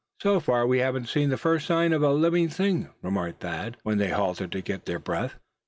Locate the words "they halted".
3.99-4.51